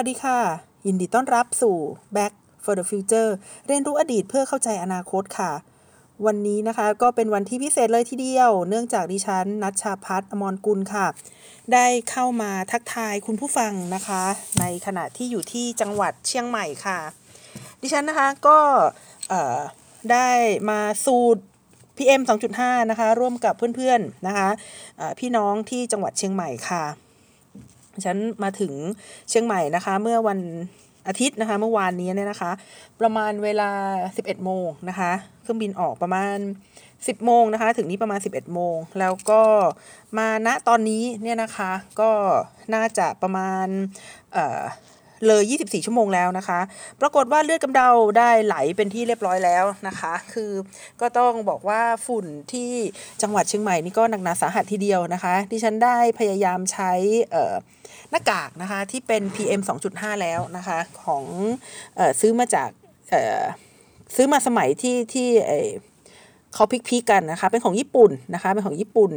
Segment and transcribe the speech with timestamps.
[0.00, 0.40] สวัสดีค่ะ
[0.86, 1.76] ยินดีต้อนรับสู่
[2.16, 2.32] Back
[2.64, 3.30] for the Future
[3.66, 5.52] เรียนรู้อดีตเพื่อเข้าใจอนาคตค่ะ
[6.26, 11.06] วันนี้นะคะก็เป็นวันที่พิเศษเลยทีเดียว เนื่องจากดิฉันนัชชาพัฒน์อมรกุลค่ะ
[11.72, 14.22] ได้เข้ามาทักทายคุณผู้ฟังนะคะ
[14.60, 16.98] ในขณะที่อยู่ที่จังหวัดเชียงใหม่ค่ะ
[17.82, 18.58] ดิฉันนะคะก็
[20.12, 20.30] ได้
[20.70, 21.42] มาสูตร
[21.96, 22.22] PM
[22.56, 26.84] 2.5 นะคะ ร่วมกับเพื่อนๆนะคะะพี่น้องที่จังหวัดเชียงใหม่ค่ะ
[28.06, 28.72] ฉันมาถึง
[29.28, 30.40] เชียงใหม่นะคะ เมื่อวัน
[31.08, 32.52] อาทิตย์นะคะ เมื่อวานนี้เนี่ยนะคะ
[33.00, 33.70] ประมาณเวลา
[34.14, 36.36] 11 โมงนะคะ เครื่องบินออกประมาณ
[36.82, 39.42] 10 โมงนะคะ ถึงนี้ประมาณ 11 โมง แล้วก็
[40.18, 42.10] มาณตอนนี้เนี่ยนะคะ ก็
[42.74, 43.66] น่าจะประมาณ
[44.32, 46.60] เเลย 24 ชั่วโมงแล้วนะคะ
[47.00, 50.50] ปรากฏว่าเลือดกำเดาได้ไหลเป็นที่เรียบร้อยแล้วนะคะ คือ
[51.00, 52.72] ก็ต้องบอกว่าฝุ่นที่
[53.22, 56.92] จังหวัดเชียงใหม่นี่ก็หนักหนาสาหัสทีเดียวนะคะดิฉันได้พยายามใช้
[58.10, 61.24] หน้ากากนะคะที่เป็น PM 2.5 แล้วนะคะของ
[61.98, 62.70] อซื้อมาจาก
[64.16, 65.28] ซื้อมาสมัยที่ที่
[66.54, 69.12] เขาพลิกๆกันนะคะ เป็นของญี่ปุ่นนะคะ เป็นของญี่ปุ่น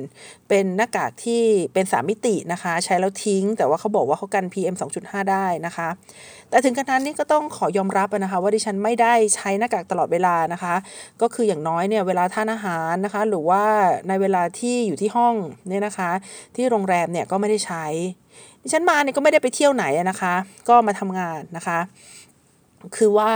[0.49, 1.41] เป็นหน้ากากที่
[1.73, 5.87] เป็นสามมิตินะคะ ใช้แล้วทิ้ง แต่ว่าเขาบอกว่าเขากัน PM 2.5 ได้นะคะ
[6.49, 10.75] แต่ถึงกระนั้นนี่ก็ต้องขอยอมรับนะคะ ว่าดิฉันไม่ได้ใช้หน้ากากตลอดเวลานะคะ
[11.21, 13.63] ก็คืออย่างน้อยเนี่ยเวลาทานอาหารนะคะ หรือว่า
[14.07, 15.35] ในเวลาที่อยู่ที่ห้อง
[15.69, 16.11] เนี่ยนะคะ
[16.55, 17.85] ที่โรงแรมเนี่ยก็ไม่ได้ใช้
[18.61, 20.33] ดิฉันมาเนี่ยก็ไม่ได้ไปเที่ยวไหนนะคะ
[20.69, 21.79] ก็มาทำงานนะคะ
[22.97, 23.33] คือว่า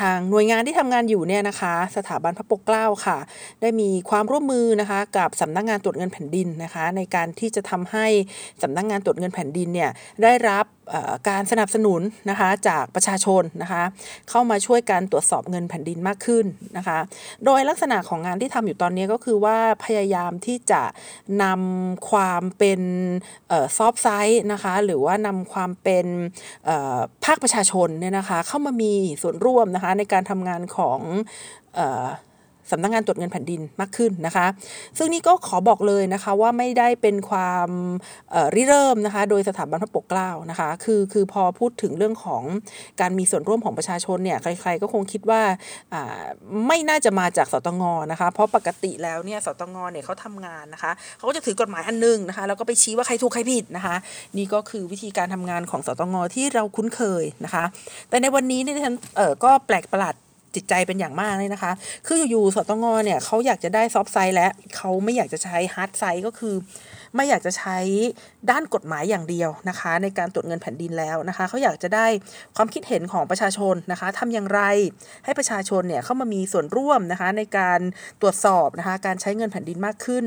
[0.00, 3.18] ทางหน่วยงานที่ทำงานอยู่เนี่ยนะคะ สถาบันพระปกเกล้าค่ะ
[3.60, 8.06] ได้มีความร่วมมือนะคะกับสำนักงงานตรวจเงินแผ่นดินนะคะ ในการที่จะทำให้
[8.62, 9.90] สำนักงงานตรวจเงินแผ่นดินเนี่ย
[10.22, 10.64] ได้รับ
[11.28, 13.82] การสนับสนุนนะคะจากประชาชนนะคะ
[14.30, 16.44] เข้ามาช่วยการตรวจสอบเงินแผ่นดินมากขึ้น
[16.76, 16.98] นะคะ
[17.44, 20.82] โดยลักษณะของงานที่ทำอยู่ตอนนี้ก็คือว่าพยายามที่จะ
[21.42, 22.80] นำความเป็น
[23.76, 26.06] ซอฟไซต์นะคะหรือว่านำความเป็น
[27.24, 28.92] ภาคประชาชนเนี่ยนะคะเข้ามามี
[29.22, 31.00] ส่วนร่วมนะคะในการทำงานของ
[32.70, 34.46] สำนักงงานตรวจเงินแผ่นดินมากขึ้นนะคะ
[34.98, 37.68] ซึ่งนี่ก็ขอบอกเลยนะคะว่าไม่ได้เป็นความ
[38.54, 42.42] ริเริ่มนะคะโดยสถาบันพระปกเกล้านะคะคือคือพอพูดถึงเรื่องของ
[43.00, 45.42] การมีส่วนร่วมของประชาชนเนี่ยใครๆก็คงคิดว่า
[46.66, 47.82] ไม่น่าจะมาจากสตง
[48.12, 53.96] นะคะเพราะปกติแล้วเนี่ยสตงเนี่ยเขาทำงานนะคะเขาก็จะถือกฎหมายอันนึงนะคะแล้วก็ไปชี้ว่าใครถูกใครผิดนะคะ
[54.36, 57.64] นี่ก็คือวิธีการทำงานของสตงที่เราคุ้นเคยนะคะ
[58.08, 60.14] แต่ในวันนี้เนี่ยฉันเออก็แปลกประหลาด
[60.56, 61.72] จิตใจเป็นอย่างมากเลยนะคะ
[62.06, 66.54] คืออยู่ๆสตงเนี่ยเขาอยากจะได้ซอฟต์ไซด์และเขาไม่อยากจะใช้ hard side ก็คือ
[67.16, 67.78] ไม่อยากจะใช้
[68.50, 72.06] ด้านกฎหมายอย่างเดียวนะคะ ในการตรวจเงินแผ่นดินแล้วนะคะเขาอยากจะได้
[72.56, 74.60] ความคิดเห็นของประชาชนนะคะทำอย่างไร
[75.24, 77.80] ให้ประชาชนเนี่ยเข้ามามีส่วนร่วมนะคะในการ
[78.20, 80.26] ตรวจสอบนะคะการใช้เงินแผ่นดินมากขึ้น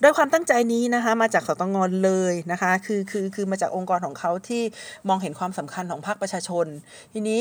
[0.00, 4.62] โดยความตั้งใจนี้นะคะมาจากสตง.เลยนะคะคือคือคือมาจากองค์กรของเขาที่
[5.08, 6.66] มองเห็นความสำคัญของภาคประชาชน
[7.12, 7.40] ทีนี้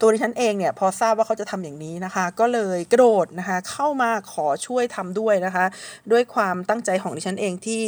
[0.00, 5.64] ตัวดิฉันเองเนี่ยพอทราบว่าเขาจะทำอย่างนี้นะคะ ก็เลยกระโดดนะคะเข้ามาขอช่วยทำด้วยนะคะ
[6.12, 7.82] ด้วยความตั้งใจของดิฉันเองที่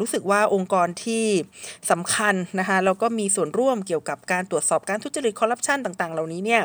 [0.00, 1.24] รู้สึกว่าองค์กรที่
[1.90, 6.62] สำคัญนะคะแล้วก็มีส่วนร่วมเกี่ยวกับการตรวจสอบการทุจริตคอร์รัปชันต่าง ๆ เหล่านี้เนี่ย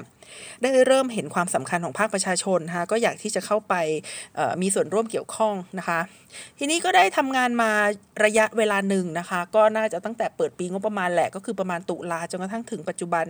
[0.62, 3.74] ได้เริ่มเห็นความสำคัญของภาคประชาชนนะคะก็อยากที่จะเข้าไป
[4.62, 6.00] มีส่วนร่วมเกี่ยวข้องนะคะ
[6.60, 7.72] ทีนี้ก็ได้ทำงานมา
[8.26, 13.26] ระยะเวลาหนึ่งนะคะ ก็น่าจะตั้งแต่เปิดปีงบประมาณแหละก็คือประมาณตุลาจนกระทั่งถึงปัจจุบัน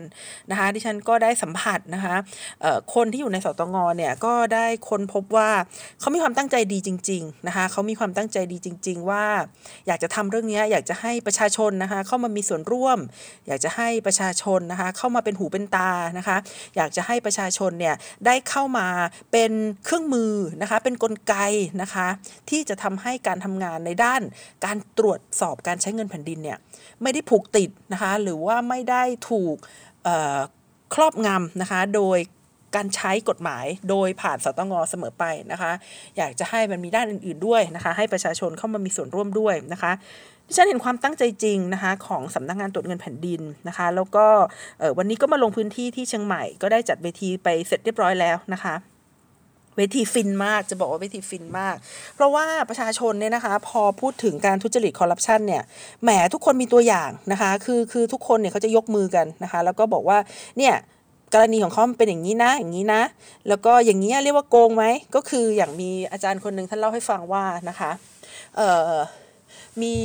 [0.52, 2.16] นะคะดิฉันก็ได้สัมผัสนะคะ
[2.96, 5.50] คนที่อยู่ในสตงเนี่ยก็ได้ค้นพบว่า
[6.00, 9.26] เขามีความตั้งใจดีจริงๆนะคะเขามีความตั้งใจดีจริง ๆ ว่า
[9.88, 12.98] อยากจะทำเรื่องนี้อยากจะให้ประชาชนนะคะเข้ามามีส่วนร่วม
[13.48, 16.38] อยากจะให้ประชาชนนะคะเข้ามาเป็นหูเป็นตานะคะ
[16.76, 18.88] อยากากจะให้ประชาชนเนี่ยได้เข้ามา
[19.32, 19.52] เป็น
[19.86, 21.36] เครื่องมือนะคะเป็นนกลไก
[21.82, 22.08] นะคะ
[22.50, 24.22] ที่จะทำให้การทำงานในด้าน
[24.66, 26.58] การตรวจสอบการใช้เงินแผ่นดินเนี่ย
[27.02, 29.56] ไม่ได้ผูกติดนะคะหรือว่าไม่ได้ถูก
[30.94, 32.18] ครอบงำนะคะโดย
[32.76, 35.72] การใช้กฎหมายโดยผ่านสตงเสมอไปนะคะ
[36.18, 39.92] อยากจะให้มันมีด้านอื่น ๆด้วยนะคะ ให้ประชาชนเข้ามามีส่วนร่วมด้วยนะคะ
[40.48, 44.26] ดิฉันเห็นความตั้งใจจริงนะคะของสำนักงงานตรวจเงินแผ่นดินนะคะ แล้วก็
[44.98, 48.76] วันนี้ก็มาลงพื้นที่ที่เชียงใหม่ก็ได้จัดเวทีไปเสร็จเรียบร้อยแล้วนะคะ
[49.78, 51.76] เวทีฟินมากจะบอกว่าเวทีฟินมาก
[52.16, 55.64] เพราะว่าประชาชนเนี่ยนะคะ พอพูดถึงการทุจริตคอร์รัปชันเนี่ย
[56.04, 60.18] แหมทุกคนมีตัวอย่างนะคะ คือคือทุกคนเนี่ยเขาจะยกมือกันนะคะ แล้วก็บอกว่า
[60.58, 60.74] เนี่ย
[61.36, 63.02] กรณีของเขาเป็นอย่างนี้นะ อย่างนี้นะ
[63.48, 64.86] แล้วก็อย่างนี้เรียกว่าโกงไหม
[65.16, 67.92] ก็คืออย่างมีอาจารย์คนหนึ่งท่านเล่าให้ฟังว่านะคะ
[68.58, 68.94] เอ่อ
[69.82, 69.96] มี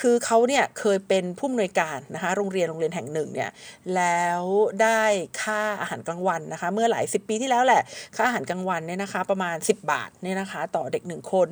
[0.00, 3.50] คือเขาเนี่ยเคยเป็นผู้อำนวยการนะคะโรงเรียนโรงเรียนแห่งหนึ่งเนี่ย
[3.96, 4.42] แล้ว
[4.82, 5.02] ได้
[5.42, 7.82] ค่าอาหารกลางวันนะคะ เมื่อหลายสิบปีที่แล้วแหละ
[8.16, 11.48] ค่าอาหารกลางวันเนี่ยนะคะ ประมาณ 10 บาทเนี่ยนะคะ ต่อเด็กหนึ่งคน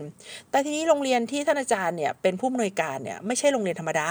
[0.51, 4.09] แต่ทีนี้โรงเรียนที่ท่านอาจารย์เนี่ยเป็นผู้อำนวยการเนี่ยไม่ใช่โรงเรียนธรรมดา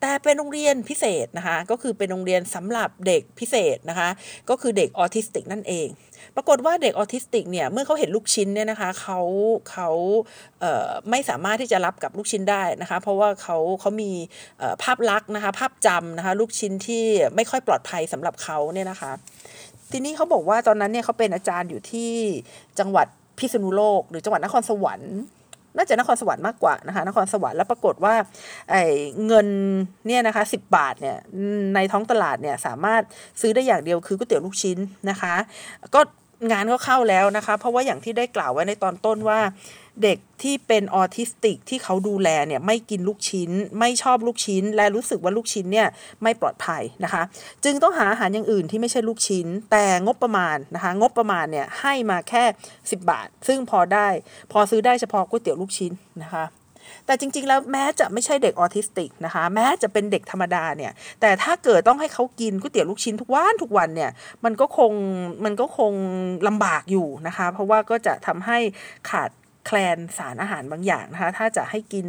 [0.00, 4.08] แต่เป็นโรงเรียนพิเศษนะคะ ก็คือเป็นโรงเรียนสำหรับเด็กพิเศษนะคะ
[4.50, 5.88] ก็คือเด็กออทิสติกนั่นเอง
[6.36, 9.20] ปรากฏว่าเด็กออทิสติกเนี่ยเมื่อเขาเห็นลูกชิ้นเนี่ยนะคะเขา
[9.70, 9.88] เขา
[10.60, 14.10] เไม่สามารถที่จะรับกับลูกชิ้นได้นะคะ เพราะว่าเขาเขามี
[14.82, 17.04] ภาพลักษณ์นะคะภาพจำนะคะลูกชิ้นที่
[17.36, 19.12] ไม่ค่อยปลอดภัยสำหรับเขาเนี่ยนะคะ
[19.90, 22.12] ทีนี้เขาบอกว่าตอนนั้นเนี่ยเขาเป็นอาจารย์อยู่ที่
[22.78, 23.06] จังหวัด
[23.38, 25.16] พิษณุโลก หรือจังหวัดนครสวรรค์
[25.76, 28.14] น่าจะนครสวรรค์มากกว่านะคะนครสวรรค์แล้วปรากฏว่า
[28.70, 28.84] ไอ้
[29.26, 29.46] เงิน
[30.06, 31.16] เนี่ยนะคะสิบาทเนี่ย
[31.74, 33.02] ในท้องตลาดเนี่ยสามารถ
[33.40, 34.78] ซื้อได้อย่างเดียวคือก๋วยเตี๋ยวลูกชิ้น
[35.10, 35.34] นะคะ
[35.94, 36.00] ก็
[36.50, 39.40] งานก็เข้าแล้วนะคะ เพราะว่าอย่างที่ได้กล่าวไว้ในตอนต้นว่า
[40.02, 45.88] เด็กที่เป็นออทิสติกที่เขาดูแลเนี่ยไม่กินลูกชิ้น ไม่ชอบลูกชิ้น และรู้สึกว่าลูกชิ้นเนี่ย
[46.22, 47.22] ไม่ปลอดภัยนะคะ
[47.64, 52.44] จึงต้องหาอาหารอย่างอื่นที่ไม่ใช่ลูกชิ้น แต่งบประมาณนะคะ งบประมาณเนี่ยให้มาแค่
[52.78, 54.08] 10 บาท ซึ่งพอได้
[54.52, 55.92] พอซื้อได้เฉพาะก๋วยเตี๋ยวลูกชิ้น
[56.24, 56.46] นะคะ
[57.06, 64.10] แต่จริง ๆ แล้วแม้จะไม่ใช่เด็กออทิสติกนะคะ แม้จะเป็นเด็กธรรมดาเนี่ย แต่ถ้าเกิดต้องให้เขากินก๋วยเตี๋ยวลูกชิ้นทุกวันทุกวันเนี่ย
[64.44, 64.92] มันก็คง
[65.44, 65.92] มันก็คง
[66.48, 68.58] ลำบากอยู่นะคะ เพราะว่าก็จะทำให้
[69.10, 69.30] ขาด
[69.66, 72.06] แคลนสารอาหารบางอย่างนะคะ ถ้าจะให้กิน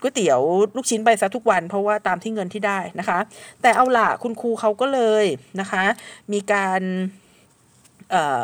[0.00, 0.40] ก๋วยเตี๋ยว
[0.76, 3.18] ลูกชิ้นไปซะทุกวัน เพราะว่าตามที่เงินที่ได้นะคะ
[3.62, 5.24] แต่เอาล่ะคุณครูเขาก็เลย
[5.60, 5.84] นะคะ
[6.32, 6.82] มีการ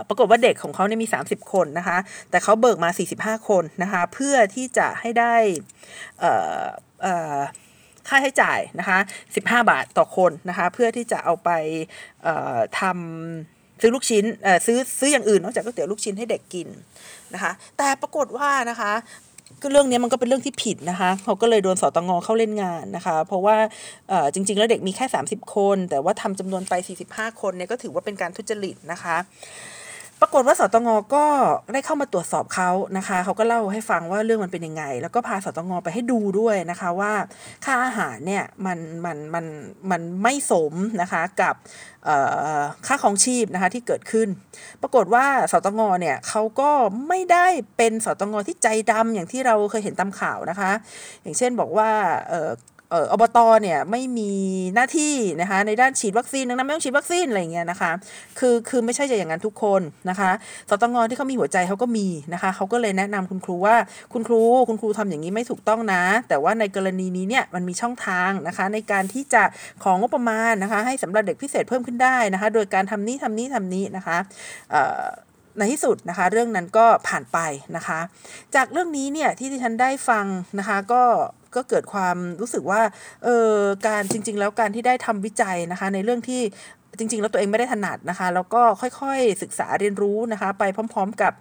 [0.08, 1.98] ปรากฏว่าเด็กของเขาเนี่ยมี 30 คนนะคะ
[2.30, 2.90] แต่เขาเบิกมา
[3.38, 5.34] 45 คนนะคะ เพื่อที่จะให้ได้
[8.08, 8.98] ค่าใช้จ่ายนะคะ
[9.34, 11.50] 15 บาทต่อคนนะคะ เพื่อที่จะเอาไป
[12.80, 13.51] ทำ
[13.82, 14.24] ซื้อลูกชิ้น
[14.66, 16.68] ซื้อซื้ออย่างอื่นนอกจากก๋วยเตี๋ยวลูกชิ้นให้เด็กกิน
[17.34, 18.92] นะคะ แต่ปรากฏว่านะคะ
[19.62, 23.56] ก็เรื่องนี้มันก็เป็นเรื่องที่ผิดนะคะเขาก็เลยโดนสตงเข้าเล่นงานนะคะ เพราะว่า
[24.34, 26.74] จริง ๆ แล้วเด็กมีแค่ 30 คน แต่ว่าทำจำนวนไป
[27.08, 29.16] 45 คนเนี่ยก็ถือว่าเป็นการทุจริตนะคะ
[30.24, 31.24] ปรากฏว่าสตงก็
[31.72, 37.12] ได้เข้ามาตรวจสอบเขานะคะ เขาก็เล่าให้ฟังว่าเรื่องมันเป็นยังไง แล้วก็พาสตงไปให้ดูด้วยนะคะว่า
[37.64, 39.44] ค่าอาหารเนี่ยมันมันมัน
[39.90, 41.54] มันไม่สมนะคะกับ
[42.86, 44.28] ค่าของชีพนะคะที่เกิดขึ้น
[44.82, 46.70] ปรากฏว่าสตงเนี่ยเขาก็
[47.08, 47.46] ไม่ได้
[47.76, 50.70] เป็นสตงที่ใจดำอย่างที่เราเคยเห็นตามข่าวนะคะ
[51.22, 51.90] อย่างเช่นบอกว่า
[52.92, 54.30] เอออบตเนี่ยไม่มี
[54.74, 57.92] หน้าที่นะคะในด้านฉีดวัคซีนดังนั้นไม่ต้องฉีดวัคซีนอะไรเงี้ยนะคะ
[58.38, 59.80] คือคือไม่ใช่จะอย่างนั้นทุกคน
[60.10, 60.30] นะคะ
[60.70, 63.76] สตงที่เขามีหัวใจเขาก็มีนะคะเขาก็เลยแนะนำคุณครูว่า
[64.12, 69.42] คุณครูคุณครูทำอย่างนี้ไม่ถูกต้องนะ แต่ว่าในกรณีนี้เนี่ยมันมีช่องทางนะคะในการที่จะ
[69.84, 74.16] ของงบประมาณนะคะให้สำหรับเด็กพิเศษเพิ่มขึ้นได้นะคะโดยการทำนี้ทำนี้ทำนี้นะคะ
[75.58, 77.38] ในที่สุดนะคะเรื่องนั้นก็ผ่านไป
[77.76, 78.00] นะคะ
[78.54, 80.26] จากเรื่องนี้เนี่ยที่ที่ฉันได้ฟัง
[80.58, 81.02] นะคะก็
[81.56, 82.82] ก็เกิดความรู้สึกว่า
[83.24, 83.56] เออ
[83.86, 86.42] การจริง ๆ แล้วการที่ได้ทำวิจัยนะคะในเรื่องที่
[86.98, 91.32] จริง ๆ แล้วตัวเองไม่ได้ถนัดนะคะ แล้วก็ค่อยๆศึกษาเรียนรู้นะคะ ไปพร้อม ๆ กับ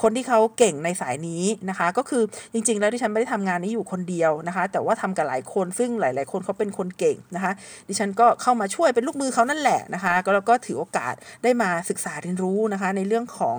[0.00, 2.22] คนที่เขาเก่งในสายนี้นะคะ ก็คือ
[2.52, 7.52] จริง ๆ แล้วที่ฉันไม่ได้ทำงานนี้อยู่คนเดียวนะคะ แต่ว่าทำกับหลายคนซึ่งหลาย ๆ คนเขาเป็นคนเก่งนะคะ
[7.88, 11.14] ดิฉันก็เข้ามาช่วยเป็นลูกมือเขานั่นแหละนะคะแล้วก็ถือโอกาส
[11.44, 13.58] ได้มาศึกษาเรียนรู้นะคะ ในเรื่องของ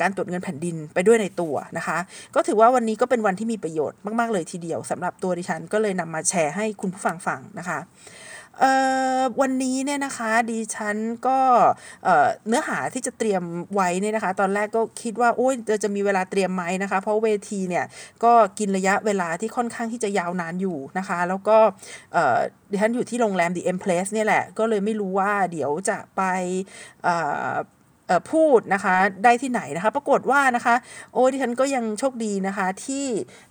[0.00, 1.98] การตรวจเงินแผ่นดินไปด้วยในตัวนะคะ
[2.34, 7.78] ก็ถือว่าวันนี้ก็เป็นวันที่มีประโยชน์มาก ๆ เลยทีเดียวสำหรับตัวดิฉันก็เลยนำมาแชร์ให้คุณผู้ฟังฟังนะคะ
[9.40, 10.96] วันนี้เนี่ยนะคะดิฉัน
[11.26, 11.38] ก็
[12.04, 13.42] เอ่อเนื้อหาที่จะเตรียม
[13.74, 17.84] ไว้เนี่ยนะคะ ตอนแรกก็คิดว่าโอ้ยจะจะมีเวลาเตรียมไหมนะคะ เพราะเวทีเนี่ย
[18.24, 21.56] ก็กินระยะเวลาที่ค่อนข้างที่จะยาวนานอยู่นะคะ แล้วก็
[22.70, 26.22] ดิฉันอยู่ที่โรงแรม The M Place เนี่ยแหละ ก็เลยไม่รู้ว่าเดี๋ยวจะไป
[28.32, 28.94] พูดนะคะ
[29.24, 30.74] ได้ที่ไหนนะคะ ปรากฏว่านะคะ
[31.12, 33.06] โอ้ดิฉันก็ยังโชคดีนะคะ ที่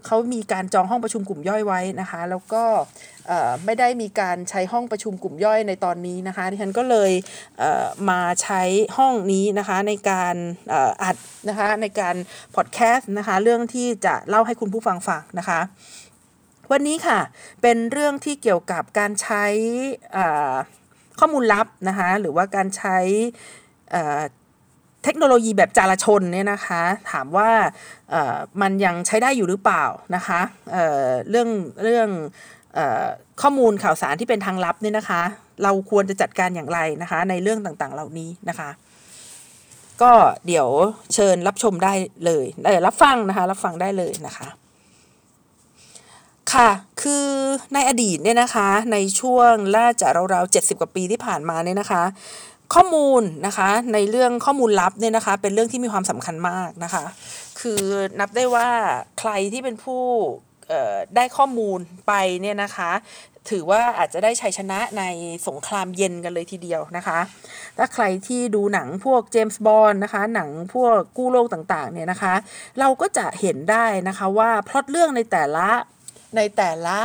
[0.05, 2.63] เขามีการจองห้องประชุมกลุ่มย่อยไว้นะคะ แล้วก็
[3.65, 7.11] ไม่ได้มีการใช้ห้องประชุมกลุ่มย่อยในตอนนี้นะคะดิฉันก็เลย
[8.09, 8.61] มาใช้
[8.97, 10.35] ห้องนี้นะคะในการ
[11.03, 11.17] อัด
[11.49, 12.15] นะคะในการ
[12.55, 15.59] พอดแคสต์นะคะเรื่องที่จะเล่าให้คุณผู้ฟังฟังนะคะ
[16.71, 17.19] วันนี้ค่ะ
[17.61, 19.45] เป็นเรื่องที่เกี่ยวกับการใช้
[21.19, 22.97] ข้อมูลลับนะคะหรือว่าการใช้
[25.03, 27.49] เทคโนโลยีแบบจารชนเนี่ยนะคะ ถามว่า
[28.61, 30.41] มันยังใช้ได้อยู่หรือเปล่านะคะ
[30.71, 31.49] เเรื่อง
[31.83, 32.09] เรื่อง
[33.41, 35.21] ข้อมูลข่าวสารที่เป็นทางลับเนี่ยนะคะ
[35.63, 38.69] เราควรจะจัดการอย่างไรนะคะ ในเรื่องต่างๆเหล่านี้นะคะ
[40.01, 40.11] ก็
[40.47, 40.67] เดี๋ยว
[41.13, 41.93] เชิญรับชมได้
[42.25, 42.45] เลย
[42.85, 44.47] รับฟังนะคะ รับฟังได้เลยนะคะ
[46.53, 46.69] ค่ะ
[47.01, 47.27] คือ
[47.73, 52.03] ในอดีตเนี่ยนะคะ ในช่วงล่าจะราวๆเจ็ดสิบกว่าปีที่ผ่านมาเนี่ยนะคะ
[52.73, 57.03] ข้อมูลนะคะในเรื่องข้อมูลลับเนี่ยนะคะเป็นเรื่องที่มีความสำคัญมากนะคะ
[57.61, 57.81] คือ
[58.19, 58.69] นับได้ว่า
[59.19, 60.03] ใครที่เป็นผู้
[61.15, 62.91] ได้ข้อมูลไปเนี่ยนะคะ
[63.51, 65.03] ถือว่าอาจจะได้ชัยชนะใน
[65.47, 67.19] สงครามเย็นกันเลยทีเดียวนะคะ
[67.77, 72.33] ถ้าใครที่ดูหนังพวกเจมส์บอนด์นะคะ หนังพวกกู้โลกต่างๆเนี่ยนะคะ
[72.79, 75.69] เราก็จะเห็นได้นะคะว่าพล็อตเรื่องในแต่ละ
[76.35, 76.97] ในแต่ละ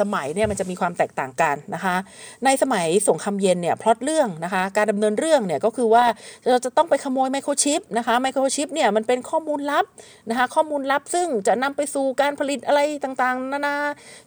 [0.00, 1.96] สมัยเนี่ยมันจะมีความแตกต่างกันนะคะ
[2.44, 6.04] ในสมัยสงครามเย็นเนี่ยพล็อตเรื่องนะคะ การดำเนินเรื่องเนี่ยก็คือว่า
[6.50, 9.84] เราจะต้องไปขโมยไมโครชิปนะคะไมโครชิปเนี่ยมันเป็นข้อมูลลับ
[10.30, 13.76] นะคะข้อมูลลับซึ่งจะนำไปสู่การผลิตอะไรต่างๆ นานา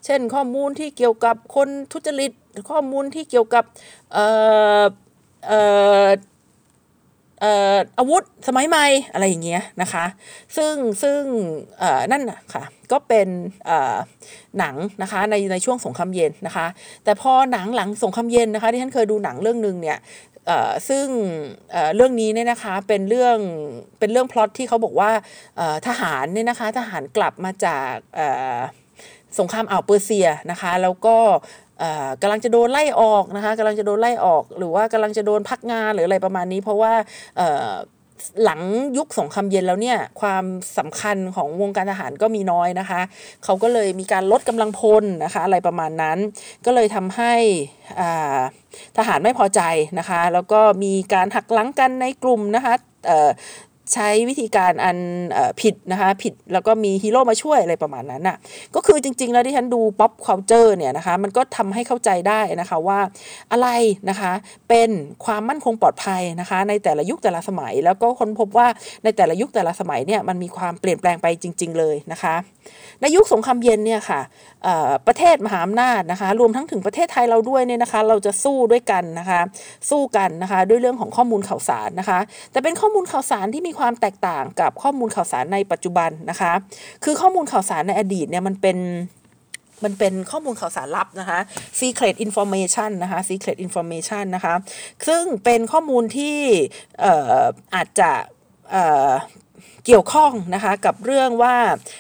[0.06, 2.32] เช่นข้อมูลที่เกี่ยวกับคนทุจริต
[2.70, 3.64] ข้อมูลที่เกี่ยวกับ
[4.14, 4.26] เอ่
[4.82, 4.84] อ
[5.48, 5.62] เอ่
[6.04, 6.06] อ
[7.98, 10.06] อาวุธสมัยใหม่อะไรอย่างเงี้ยนะคะ
[10.58, 11.22] ซึ่งซึ่ง
[12.12, 13.28] นั่นค่ะก็เป็น
[14.60, 16.68] หนังนะคะในในช่วงสงครามเย็นนะคะ
[17.04, 19.98] แต่พอหนังหลังสงครามเย็นนะคะที่ท่านเคยดูหนังเรื่องหนึ่งเนี่ย
[20.90, 21.08] ซึ่ง
[21.96, 23.38] เรื่องนี้เนี่ยนะคะเป็นเรื่อง
[24.00, 25.12] เป็นเรื่องพล็อตที่เขาบอกว่า
[25.88, 27.94] ทหารเนี่ยนะคะทหารกลับมาจาก
[29.40, 31.18] สงครามอ่าวเปอร์เซียนะคะ แล้วก็
[32.22, 36.94] กำลังจะโดนไล่ออกนะคะกำลังจะโดนไล่ออก หรือว่ากำลังจะโดนพักงานหรืออะไรประมาณนี้ เพราะว่า
[38.44, 38.62] หลัง
[38.98, 40.46] ยุคสงครามเย็นแล้วเนี่ยความ
[40.78, 43.02] สำคัญของวงการทหารก็มีน้อยนะคะ
[43.44, 46.18] เขาก็เลยมีการลดกำลังพลนะคะอะไรประมาณนั้น
[46.66, 47.34] ก็เลยทำให้
[48.98, 49.62] ทหารไม่พอใจ
[50.00, 52.74] นะคะ แล้วก็มีการหักหลังกันในกลุ่มนะคะ
[53.94, 54.98] ใช้วิธีการอัน
[55.62, 58.38] ผิดนะคะผิดแล้วก็มีฮีโร่มาช่วยอะไรประมาณนั้นน่ะ
[58.76, 63.00] ก็คือจริง ๆ แล้วที่ฉันดูป๊อปคาลเจอร์เนี่ยนะคะมันก็ทำให้เข้าใจได้นะคะว่า
[63.52, 63.70] อะไร
[64.10, 64.32] นะคะ
[64.70, 64.90] เป็น
[65.26, 68.68] ความมั่นคงปลอดภัยนะคะในแต่ละยุคแต่ละสมัย แล้วก็ค้นพบว่า
[69.04, 72.36] ในแต่ละยุคแต่ละสมัยเนี่ยมันมีความเปลี่ยนแปลงไปจริง ๆ เลยนะคะ
[73.02, 74.22] ในยุคสงครามเย็นเนี่ยค่ะ
[75.08, 79.40] ประเทศมหาอำนาจนะคะรวมทั้งถึงประเทศไทยเราด้วยเนี่ยนะคะเราจะสู้ด้วยกันนะคะ
[79.90, 82.20] สู้กันนะคะด้วยเรื่องของข้อมูลข่าวสารนะคะ
[82.52, 86.52] แต่เป็นข้อมูลข่าวสารที่มีความแตกต่างกับข้อมูลข่าวสารในปัจจุบันนะคะ
[87.04, 88.78] คือข้อมูลข่าวสารในอดีตเนี่ยมันเป็น
[89.84, 91.40] มันเป็นข้อมูลข่าวสารลับนะคะ
[91.80, 94.54] secret information นะคะ secret information นะคะ
[95.08, 96.38] ซึ่งเป็นข้อมูลที่
[97.76, 98.12] อาจจะ
[99.86, 101.56] เกี่ยวข้องนะคะกับเรื่องว่า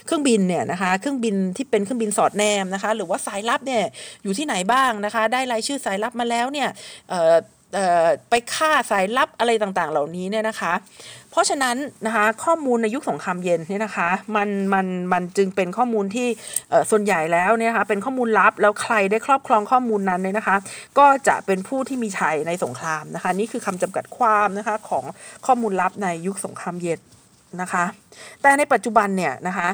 [0.05, 3.83] เครื่องบินเนี่ยนะคะเครื่องบินที่เป็นเครื่องบินสอดแนมนะคะหรือว่าสายลับเนี่ย
[4.24, 6.69] อยู่ที่ไหนบ้างนะคะ ได้รายชื่อสายลับมาแล้วเนี่ย
[8.29, 10.74] ไปฆ่าสายลับอะไรต่างๆ เหล่านี้เนี่ยนะคะ
[11.31, 16.27] เพราะฉะนั้นนะคะข้อมูลในยุคสงครามเย็นเนี่ยนะคะมันมันมันจึงเป็นข้อมูลที่
[16.91, 20.57] ส่วนใหญ่แล้วเนี่ยคะเป็นข้อมูลลับแล้วใครได้ครอบครองข้อมูลนั้นเนี่ยนะคะ
[20.97, 25.03] ก็จะเป็นผู้ที่มีชัยในสงครามนะคะ นี่คือคำจำกัดความนะคะของ
[25.45, 27.00] ข้อมูลลับในยุคสงครามเย็น
[27.61, 27.85] นะคะ
[28.41, 29.67] แต่ในปัจจุบันเนี่ยนะคะ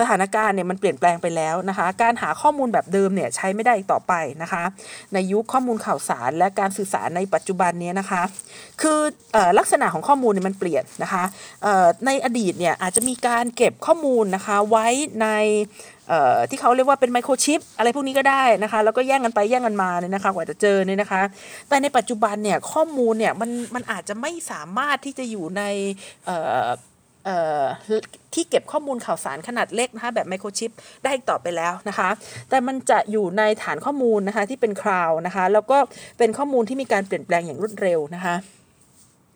[0.00, 4.12] สถานการณ์เนี่ยมันเปลี่ยนแปลงไปแล้วนะคะ การหาข้อมูลแบบเดิมเนี่ยใช้ไม่ได้อีกต่อไป
[4.42, 4.62] นะคะ
[5.14, 8.22] ในยุคข้อมูลข่าวสารและการสื่อสารในปัจจุบันนี้นะคะ
[8.82, 8.98] คือ
[9.58, 11.24] ลักษณะของข้อมูลเนี่ยมันเปลี่ยนนะคะ
[12.06, 14.86] ในอดีตเนี่ยอาจจะมีการเก็บข้อมูลนะคะไว้
[15.22, 15.26] ใน
[16.50, 21.22] ที่เขาเรียกว่าเป็นไมโครชิปอะไรพวกนี้ก็ได้นะคะ แล้วก็แย่งกันไปแย่งกันมาเนี่ยนะคะกว่าจะเจอเนี่ยนะคะ
[21.68, 25.62] แต่ในปัจจุบันเนี่ยข้อมูลเนี่ยมันมันอาจจะไม่สามารถที่จะอยู่ใน
[28.34, 30.70] ที่เก็บข้อมูลข่าวสารขนาดเล็กนะคะแบบไมโครชิป
[31.04, 32.08] ได้ต่อไปแล้วนะคะ
[32.50, 35.78] แต่มันจะอยู่ในฐานข้อมูลนะคะที่เป็นคลาวนะคะ แล้วก็
[36.18, 38.36] เป็นข้อมูลที่มีการเปลี่ยนแปลงอย่างรวดเร็วนะคะ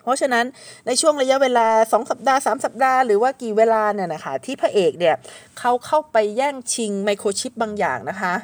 [0.02, 0.44] เพราะฉะนั้น
[0.86, 5.14] ในช่วงระยะเวลา 2 สัปดาห์ 3 สัปดาห์หรือว่ากี่เวลาเนี่ยนะคะที่พระเอกเนี่ย
[5.58, 8.34] เขาเข้าไปแย่งชิงไมโครชิปบางอย่างนะคะ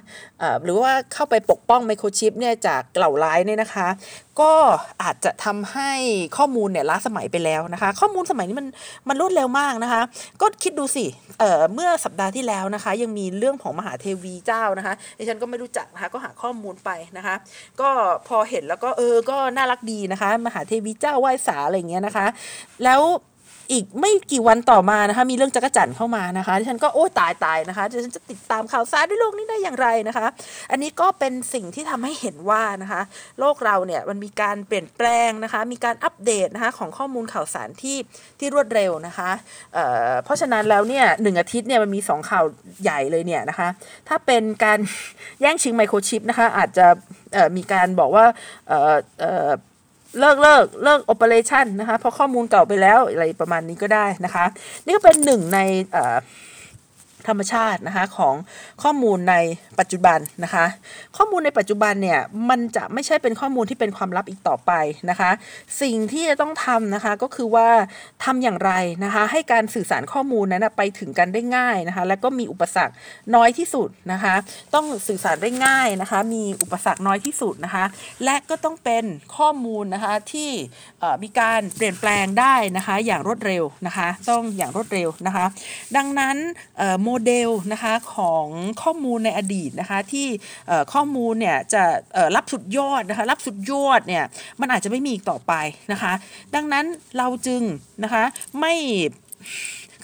[0.48, 3.88] ะหรือว่าเข้าไปปกป้องไมโครชิปเนี่ยจากเหล่าร้ายเนี่ยนะคะ
[4.40, 4.52] ก็
[5.02, 5.92] อาจจะทำให้
[6.36, 8.66] ข้อมูลเนี่ยล้าสมัยไปแล้วนะคะ ข้อมูลสมัยนี้มัน
[9.08, 10.02] มันรวดเร็วมากนะคะ
[10.40, 11.04] ก็คิดดูสิ
[11.40, 17.34] เออเมื่อสัปดาห์ที่แล้วนะคะ ยังมีเรื่องของมหาเทวีเจ้านะคะดิฉันก็ไม่รู้จักนะคะก็หาข้อมูลไปนะคะ
[17.80, 17.90] ก็
[18.28, 22.26] พอเห็นแล้วก็เออก็น่ารักดีนะคะ มหาเทวีเจ้าไหว้สาอะไรเงี้ยนะคะ
[22.84, 23.00] แล้ว
[23.72, 30.26] อีกไม่กี่วันต่อมานะคะ มีเรื่องจักรจันเข้ามานะคะที่ฉันก็โอ้ตายตายนะคะดิฉันจะติดตามข่าวสารในโลกนี้ได้อย่างไรนะคะ
[30.70, 33.00] อันนี้ก็เป็นสิ่งที่ทำให้เห็นว่านะคะ
[33.40, 37.96] โลกเราเนี่ยมันมีการเปลี่ยนแปลงนะคะ มีการอัปเดตนะคะของข้อมูลข่าวสารที่
[38.38, 39.30] ที่รวดเร็วนะคะ
[39.74, 42.44] เเพราะฉะนั้นแล้วเนี่ยหนึ่งอาทิตย์เนี่ยมันมี 2 ข่าว
[42.82, 43.68] ใหญ่เลยเนี่ยนะคะ
[44.08, 44.78] ถ้าเป็นการ
[45.40, 46.86] แย่งชิงไมโครชิปนะคะอาจจะ
[47.56, 48.24] มีการบอกว่า
[50.18, 54.44] เลิกเลิกเลิกโอเปอเรชันนะคะเพราะข้อมูลเก่าไปแล้วอะไรประมาณนี้ก็ได้นะคะ
[54.84, 55.58] นี่ก็เป็นหนึ่งใน
[57.28, 58.34] ธรรมชาตินะคะของ
[58.82, 59.34] ข้อมูลใน
[59.78, 60.64] ปัจจุบันนะคะ
[61.16, 64.72] ข้อมูลในปัจจุบันเนี่ยมันจะไม่ใช่เป็นข้อมูลที่เป็นความลับอีกต่อไป
[65.10, 65.30] นะคะ
[65.82, 67.68] สิ่งที่จะต้องทำนะคะก็คือว่า
[68.24, 68.72] ทำอย่างไร
[69.04, 72.94] นะคะให้การสื่อสารข้อมูลนั้นไปถึงกันได้ง่ายนะคะและก็มีอุปสรรค
[73.34, 74.34] น้อยที่สุดนะคะ
[74.74, 77.84] ต้องสื่อสารได้ง่ายนะคะ มีอุปสรรคน้อยที่สุดนะคะ
[78.24, 79.04] และก็ต้องเป็น
[79.36, 80.50] ข้อมูลนะคะที่
[81.22, 85.46] มีการเปลี่ยนแปลงได้นะคะ อย่างรวดเร็วนะคะ ต้องอย่างรวดเร็วนะคะ
[85.96, 86.36] ดังนั้น
[87.02, 88.46] โมเดลนะคะของ
[88.82, 90.26] ข้อมูลในอดีตนะคะที่
[90.92, 91.82] ข้อมูลเนี่ยจะ
[92.36, 94.24] รับสุดยอดนะคะรับสุดยอดเนี่ย
[94.60, 95.52] มันอาจจะไม่มีอีกต่อไป
[95.92, 96.12] นะคะ
[96.54, 96.84] ดังนั้น
[97.18, 97.62] เราจึง
[98.04, 98.24] นะคะ
[98.58, 98.74] ไม่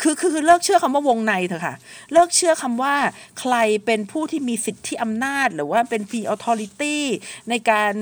[0.02, 1.74] คือคือเลิกเชื่อคำว่าวงในเถอะค่ะ
[2.12, 2.94] เลิกเชื่อคำว่า
[3.40, 3.54] ใคร
[3.86, 6.96] เป็นผู้ที่มีสิทธิอำนาจ หรือว่าเป็น p ี authority
[7.50, 7.92] ในการ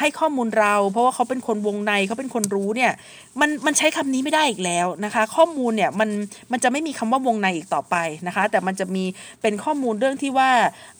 [0.00, 2.92] ให้ข้อมูลเรา เพราะว่าเขาเป็นคนวงในเขาเป็นคนรู้เนี่ย
[3.40, 6.10] มันมันใช้คำนี้ไม่ได้อีกแล้วนะคะ ข้อมูลเนี่ยมัน
[6.52, 9.04] มันจะไม่มีคำว่าวงในอีกต่อไปนะคะ แต่มันจะมี
[9.42, 10.50] เป็นข้อมูลเรื่องที่ว่า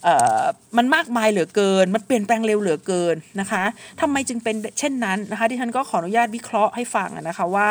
[0.04, 0.42] เอ่อ
[0.76, 3.64] มันมากมายเหลือเกิน มันเปลี่ยนแปลงเร็วเหลือเกินนะคะ
[4.00, 7.66] ทำไมจึงเป็นเช่นนั้นนะคะที่ฉันก็ขออนุญาตวิเคราะห์ให้ฟังนะคะว่า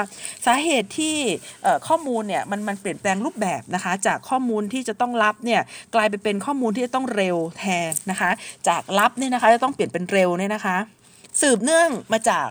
[0.45, 1.15] สาเหตุที่
[1.87, 5.61] ข้อมูลเนี่ยมันมันเปลี่ยนแปลงรูปแบบนะคะ จากข้อมูลที่จะต้องรับเนี่ย
[5.95, 8.31] กลายไปเป็นข้อมูลที่จะต้องเร็วแทนนะคะ
[8.67, 10.77] จากรับเนี่ยนะคะจะต้องเปลี่ยนเป็นเร็วเนี่ยนะคะ
[11.41, 12.49] สืบเนื่องมาจาก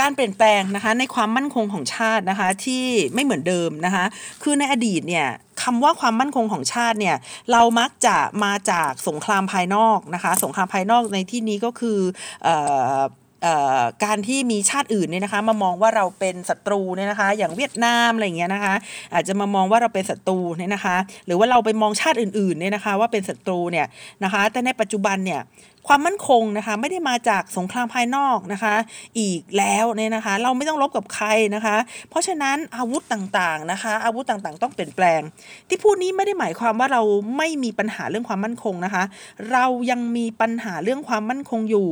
[0.00, 2.84] การเปลี่ยนแปลงนะคะในความมั่นคงของชาตินะคะที่
[3.14, 4.04] ไม่เหมือนเดิมนะคะ
[4.42, 5.26] คือในอดีตเนี่ย
[5.62, 7.16] คำว่าความมั่นคงของชาติเนี่ย
[7.52, 11.98] เรามักจะมาจากสงครามภายนอกนะคะสงครามภายนอกในที่นี้ก็คือ
[14.04, 18.74] การที่มีชาติอื่นเนี่ยนะคะมามองว่าเราเป็นศัตรูเนี่ยนะคะ อย่างเวียดนามอะไรเงี้ยนะคะ
[19.14, 23.86] อาจจะมามองว่าเราเป็นศัตรูเนี่ยนะคะ หรือว่าเราไปมองชาติอื่นๆเนี่ยนะคะ ว่าเป็นศัตรูเนี่ย
[24.24, 25.40] นะคะ แต่ในปัจจุบันเนี่ย
[25.86, 28.74] ความมั่นคงนะคะ ไม่ได้มาจากสงครามภายนอกนะคะ
[29.18, 31.76] อีกแล้วเนี่ยนะคะ เราไม่ต้องรบกับใครนะคะ
[32.10, 35.20] เพราะฉะนั้นอาวุธต่างๆนะคะ อาวุธต่างๆ ต้องเปลี่ยนแปลง
[35.68, 37.02] ที่พูดนี้ไม่ได้หมายความว่าเรา
[37.36, 39.04] ไม่มีปัญหาเรื่องความมั่นคงนะคะ
[39.52, 41.88] เรายังมีปัญหาเรื่องความมั่นคงอยู่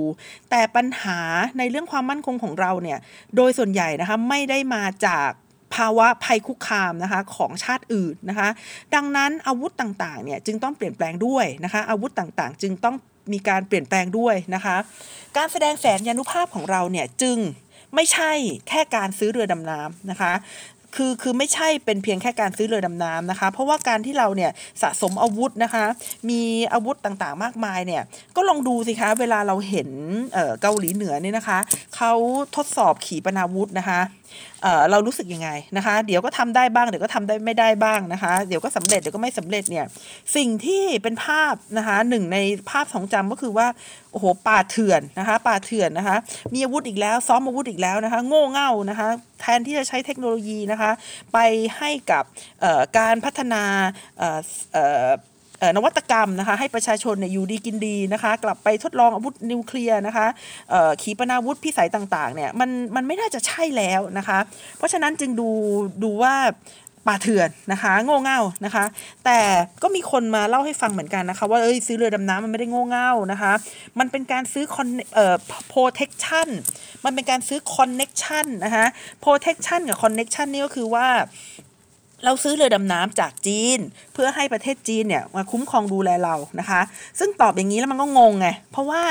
[0.50, 1.18] แต่ปัญหา
[1.58, 2.98] ในเรื่องความมั่นคงของเราเนี่ย
[3.36, 5.30] โดยส่วนใหญ่นะคะไม่ได้มาจาก
[5.74, 8.48] ภาวะภัยคุกคามนะคะของชาติอื่นนะคะ
[8.94, 12.96] ดังนั้นอาวุธต่างๆเนี่ยจึงต้องเปลี่ยนแปลงด้วยนะคะ อาวุธต่างๆ จึงต้อง
[13.32, 14.76] มีการเปลี่ยนแปลงด้วยนะคะ
[15.36, 17.38] การแสดงแสนยานุภาพของเราเนี่ยจึง
[17.94, 18.32] ไม่ใช่
[18.68, 20.32] แค่การซื้อเรือดำน้ำนะคะ
[20.98, 24.50] คือคือไม่ใช่เป็นเพียงแค่การซื้อเรือดำน้ำนะคะ เพราะว่าการที่เราเนี่ย
[24.82, 25.84] สะสมอาวุธนะคะ
[26.30, 28.02] มีอาวุธต่างๆมากมายเนี่ย
[28.36, 29.88] ก็ลองดูสิคะเวลาเราเห็น
[30.32, 31.58] เเกาหลีเหนือเนี่ยนะคะ
[31.96, 32.12] เขา
[32.56, 34.00] ทดสอบขีปนาวุธนะคะ
[34.90, 39.86] เรารู้สึกยังไงนะคะ เดี๋ยวก็ทำได้บ้างเดี๋ยวก็ทำได้ไม่ได้บ้างนะคะ เดี๋ยวก็สำเร็จเดี๋ยวก็ไม่สำเร็จเนี่ย
[40.36, 42.38] สิ่งที่เป็นภาพนะคะหนึ่งใน
[42.70, 43.66] ภาพของจำก็คือว่า
[44.12, 46.16] โอ้โหป่าเถื่อนนะคะป่าเถื่อนนะคะ
[46.54, 49.08] มีอาวุธอีกแล้ว ซ้อมอาวุธอีกแล้วนะคะ โง่เง่านะคะ
[49.40, 50.90] แทนที่จะใช้เทคโนโลยีนะคะ
[51.32, 51.38] ไป
[51.78, 52.24] ให้กับ
[52.98, 53.62] การพัฒนา
[55.76, 60.26] นวัตกรรมนะคะให้ประชาชนเนี่ยอยู่ดีกินดีนะคะ กลับไปทดลองอาวุธนิวเคลียร์นะคะ
[61.02, 64.38] ขีปนาวุธพิสัยต่างๆเนี่ยมันมันไม่น่าจะใช่แล้วนะคะ
[64.78, 65.48] เพราะฉะนั้นจึงดู
[66.02, 66.34] ดูว่า
[67.08, 68.84] ป่าเถื่อนนะคะ โง่เง่านะคะ
[69.24, 69.40] แต่
[69.82, 73.52] ก็มีคนมาเล่าให้ฟังเหมือนกันนะคะ ว่าเอ้ยซื้อเรือดำน้ำมันไม่ได้โง่เง่านะคะ
[73.98, 75.36] มันเป็นการซื้อคอนเอ่อ
[75.72, 76.48] protection
[77.04, 78.86] มันเป็นการซื้อ connection นะคะ
[79.24, 81.06] protection กับ connection นี่ก็คือว่า
[82.24, 83.78] เราซื้อเรือดำน้ำจากจีน
[84.14, 86.80] เพื่อให้ประเทศจีนเนี่ยมาคุ้มครองดูแลเรานะคะ
[87.18, 89.02] ซึ่งตอบอย่างนี้แล้วมันก็งงไงเพราะว่า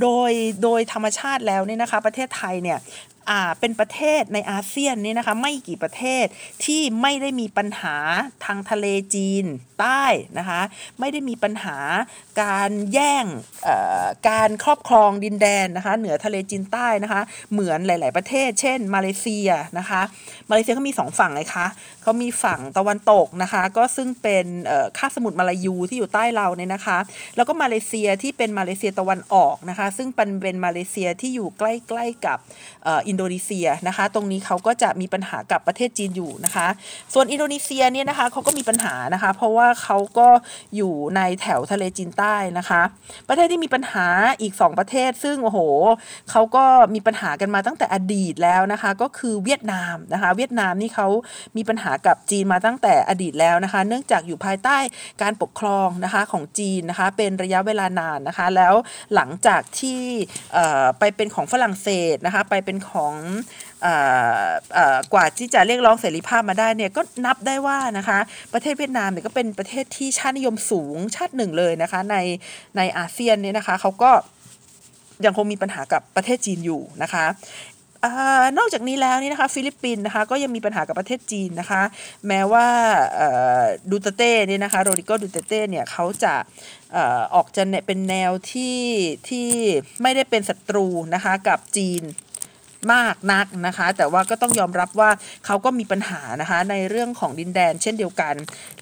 [0.00, 0.32] โดย
[0.62, 2.80] โดยธรรมชาติแล้วเนี่ยนะคะ ประเทศไทยเนี่ย
[3.60, 6.24] เป็นประเทศในอาเซียนนี่นะคะไม่กี่ประเทศ
[6.64, 7.96] ที่ไม่ได้มีปัญหา
[8.44, 9.44] ทางทะเลจีน
[9.80, 10.04] ใต้
[10.38, 10.60] นะคะ
[11.00, 11.76] ไม่ได้มีปัญหา
[12.42, 13.26] การแย่ง
[14.28, 20.02] การครอบครองดินแดนนะคะเหนือทะเลจีนใต้นะคะเหมือนหลาย ๆ ประเทศ เช่น มาเลเซียนะคะ
[20.50, 21.66] มาเลเซียเขามีสองฝั่งเลยคะ
[22.02, 24.46] เขามีฝั่งตะวันตกนะคะ ก็ซึ่งเป็น
[24.98, 26.98] คาบสมุทรมาลายูที่อยู่ใต้เราเนี่ยนะคะ
[27.36, 31.62] แล้วก็มาเลเซียที่เป็นมาเลเซียตะวันออกนะคะ ซึ่งเป็นเป็นมาเลเซียที่อยู่ใก
[31.96, 32.38] ล้ๆกับ
[32.86, 36.66] อินโดนีเซียนะคะ ตรงนี้เขาก็จะมีปัญหากับประเทศจีนอยู่นะคะ
[37.14, 40.28] ส่วนอินโดนีเซียเนี่ยนะคะเขาก็มีปัญหานะคะ เพราะว่าเขาก็
[40.76, 42.82] อยู่ในแถวทะเลจีนใต้นะคะ
[43.28, 44.06] ประเทศที่มีปัญหา
[44.40, 45.58] อีก 2 ประเทศ ซึ่งโอ้โห
[46.30, 51.08] เขาก็มีปัญหากันมาตั้งแต่อดีตแล้วนะคะ ก็คือเวียดนามนะคะ เวียดนามนี่เขา
[51.56, 54.78] มีปัญหากับจีนมาตั้งแต่อดีตแล้วนะคะ เนื่องจากอยู่ภายใต้
[55.22, 58.74] การปกครองนะคะของจีนนะคะเป็นระยะเวลานานนะคะ แล้ว
[59.14, 60.00] หลังจากที่
[60.98, 63.14] ไปเป็นของฝรั่งเศสนะคะไปเป็นของ
[65.14, 68.18] กว่าที่จะเรียกร้องเสรีภาพมาได้เนี่ยก็นับได้ว่านะคะ
[68.52, 72.16] ประเทศเวียดนามเนี่ยก็เป็นประเทศที่ชาตินิยมสูงชาติหนึ่งเลยนะคะใน
[72.76, 74.10] ในอาเซียนเนี่ยนะคะเขาก็
[75.24, 77.24] ยังคงมีปัญหากับประเทศจีนอยู่นะคะ
[78.04, 78.06] อ
[78.58, 81.82] นอกจากนี้แล้วนี่นะคะฟิลิปปินส์นะคะก็ยังมีปัญหากับประเทศจีนนะคะ
[82.28, 82.66] แม้ว่า
[83.90, 86.34] ดูเตเต้เนี่ยนะคะโรดิโกดูเตเต้เนี่ยเขาจะ
[87.34, 88.80] ออกจะเป็นแนวที่
[89.28, 89.48] ที่
[90.02, 92.04] ไม่ได้เป็นศัตรูนะคะกับจีน
[92.94, 95.10] มากนักนะคะ แต่ว่าก็ต้องยอมรับว่า
[95.46, 98.34] เขาก็มีปัญหานะคะในเรื่องของดินแดนเช่นเดียวกัน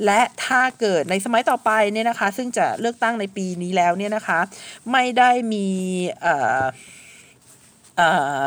[0.04, 4.40] และถ้าเกิดในสมัยต่อไปเนี่ยนะคะ ซึ่งจะเลือกตั้งในปีนี้แล้วเนี่ยนะคะ
[4.92, 5.68] ไม่ได้มี
[6.22, 6.64] เอ่อ
[7.96, 8.40] เอ่อ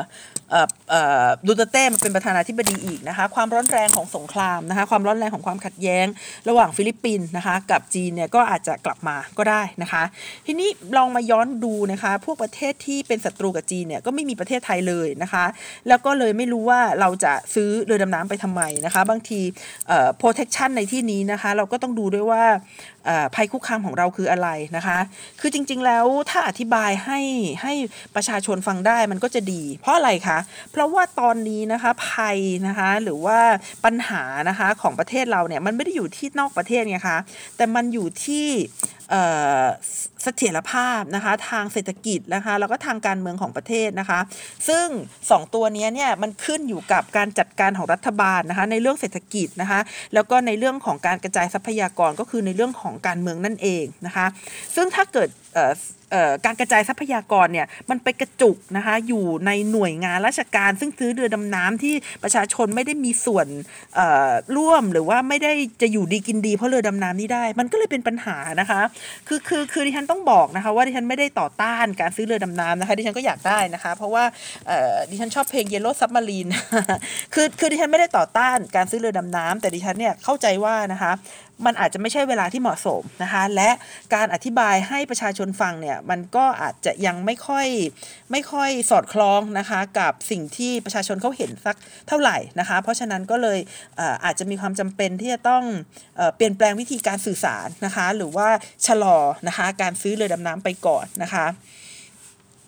[1.46, 6.06] ดูเตเต้มาเป็นประธานาธิบดีอีกนะคะความร้อนแรงของสงครามนะคะความร้อนแรงของความขัดแย้ง
[6.50, 10.04] ระหว่างฟิลิปปินส์นะคะกับจีนเนี่ยก็อาจจะกลับมาก็ได้นะคะ
[10.46, 15.46] ทีนี้ลองมาย้อนดูนะคะพวกประเทศที่เป็นศัตรูกับจีนเนี่ยก็ไม่มีประเทศไทยเลยนะคะ
[15.88, 19.42] แล้วก็เลยไม่รู้ว่าเราจะซื้อเรือดำน้ำไปทำไมนะคะ บางที
[20.22, 22.44] protection ในที่นี้นะคะ เราก็ต้องดูด้วยว่า
[23.36, 24.98] ภัยคุกคามของเราคืออะไรนะคะ
[25.40, 27.20] คือจริงๆแล้วถ้าอธิบายให้
[27.62, 27.74] ให้
[28.16, 30.38] ประชาชนฟังได้มันก็จะดี เพราะอะไรคะ
[30.72, 33.40] เพราะว่าตอนนี้นะคะภัยนะคะหรือว่า
[33.86, 37.20] ปัญหานะคะของประเทศเราเนี่ยมันไม่ได้อยู่ที่นอกประเทศไงคะ
[37.58, 38.48] แต่มันอยู่ที่
[40.24, 44.20] เสถียรภาพนะคะทางเศรษฐกิจนะคะแล้วก็ทางการเมืองของประเทศนะคะ
[44.68, 44.88] ซึ่ง
[45.22, 49.80] 2 ตัวนี้เนี่ยมันขึ้นอยู่กับการจัดการของรัฐบาลนะคะในเรื่องเศรษฐกิจนะคะ
[50.14, 54.26] แล้วก็ในเรื่องของการกระจายทรัพยากรก็คือในเรื่องของการเมืองนั่นเองนะคะ
[54.76, 55.30] ซึ่งถ้าเกิด
[56.46, 63.48] การกระจายทรัพยากรเนี่ยมันไปกระจุกนะคะอยู่ในหน่วยงานราชการ ซึ่งซื้อเรือดำน้ำที่ประชาชนไม่ได้มีส่วน
[64.58, 68.82] ร่วมหรือว่าไม่ได้จะอยู่ดีกินดีเพราะเรือดำน้ำนี้ได้ มันก็เลยเป็นปัญหานะคะ
[69.28, 74.24] คือคือคือดิฉันต้องบอกนะคะว่าดิฉันไม่ได้ต่อต้านการซื้อเรือดำน้ำนะคะดิฉันก็อยากได้นะคะ เพราะว่า
[75.10, 76.52] ดิฉันชอบเพลง Yellow Submarine
[77.34, 81.12] คือคือดิฉันไม่ได้ต่อต้านการซื้อเรือดำน้ำแต่ดิฉันเนี่ยเข้าใจว่านะคะ
[81.66, 83.70] มันอาจจะไม่ใช่เวลาที่เหมาะสมนะคะ และ
[84.14, 87.68] การอธิบายให้ประชาชนฟังเนี่ย มันก็อาจจะยังไม่ค่อย
[88.32, 91.76] ไม่ค่อยสอดคล้องนะคะกับสิ่งที่ประชาชนเขาเห็นสัก
[92.08, 93.60] เท่าไหร่นะคะ เพราะฉะนั้นก็เลย
[94.26, 95.64] อาจจะมีความจำเป็นที่จะต้อง
[96.36, 98.48] เปลี่ยนแปลงวิธีการสื่อสารนะคะ หรือว่า
[98.86, 101.46] ชะลอนะคะการซื้อเรือดำน้ำไปก่อนนะคะ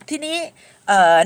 [0.09, 0.37] ทีนี้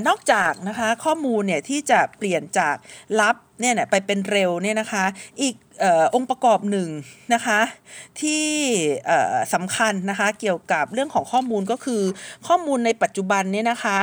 [0.08, 2.76] นอกจากนะคะข้อมูลเนี่ยที่จะเปลี่ยนจาก
[3.19, 5.06] ลับเนี่ยไปเป็นเร็วเนี่ยนะคะ
[5.41, 6.89] อีกอองค์ประกอบหนึ่ง
[7.34, 7.60] นะคะ
[8.22, 8.45] ที่
[9.54, 12.02] สำคัญนะคะเกี่ยวกับเรื่องของข้อมูลก็คือ
[12.48, 14.00] ข้อมูลในปัจจุบันเนี่ยนะคะ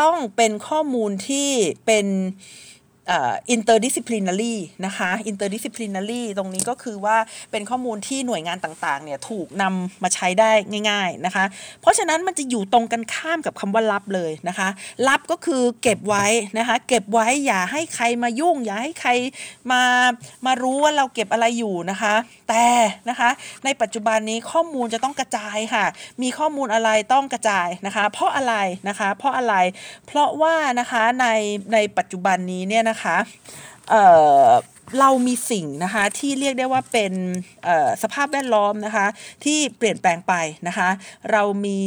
[0.00, 1.50] ต้องเป็นข้อมูลที่
[1.86, 2.06] เป็น
[3.10, 7.16] interdisciplinary นะคะ interdisciplinary ตรงนี้ก็คือว่า
[7.50, 10.50] เป็นข้อมูลที่หน่วยงานต่างๆเนี่ยถูกนำมาใช้ได้
[10.90, 11.44] ง่าย ๆนะคะ
[11.80, 14.68] เพราะฉะนั้นมันจะอยู่ตรงกันข้ามกับคำว่าลับเลยนะคะ
[15.08, 16.26] ลับก็คือเก็บไว้
[16.58, 19.10] นะคะเก็บไว้อย่าให้ใครมายุ่ง อย่าให้ใคร
[19.72, 19.82] มา
[20.46, 22.14] มารู้ว่าเราเก็บอะไรอยู่นะคะ
[22.48, 22.66] แต่
[23.08, 23.30] นะคะ
[23.64, 25.84] ในปัจจุบันนี้ข้อมูลจะต้องกระจายค่ะ
[26.22, 28.54] มีข้อมูลอะไรต้องกระจายนะคะ เพราะอะไร
[28.88, 29.54] นะคะ เพราะอะไร
[30.06, 31.26] เพราะว่านะคะใน
[31.72, 33.16] ในปัจจุบันนี้เนี่ยนะะคะ
[33.90, 37.12] เเรามีสิ่งนะคะที่เรียกได้ว่าเป็น
[38.02, 39.06] สภาพแวดล้อมนะคะ
[39.44, 40.34] ที่เปลี่ยนแปลงไป
[40.68, 40.88] นะคะ
[41.32, 41.82] เรามี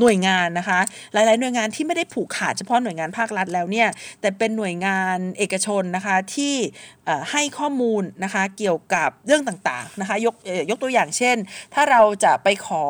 [0.00, 0.80] หน่วยงานนะคะ
[1.12, 3.88] หลาย ๆ หน่วยงานที่ไม่ได้ผูกขาดเฉพาะหน่วยงานภาครัฐแล้วเนี่ย
[4.20, 6.54] แต่เป็นหน่วยงานเอกชนนะคะที่
[7.30, 10.34] ให้ข้อมูลนะคะเกี่ยวกับเรื่องต่างๆนะคะยก
[10.70, 11.36] ยกตัวอย่างเช่น
[11.74, 12.84] ถ้าเราจะไปขอ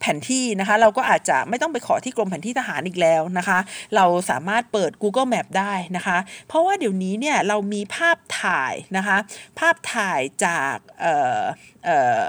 [0.00, 3.58] แผนที่นะคะเราก็อาจจะไม่ต้องไปขอที่กรมแผนที่ทหารอีกแล้วนะคะ
[3.96, 9.16] เราสามารถเปิด Google Map ได้นะคะ เพราะว่าเดี๋ยวนี้เนี่ยเรามีภาพถ่ายนะคะ
[9.58, 11.40] ภาพถ่ายจากเอ่อ
[11.84, 12.20] เอ่อ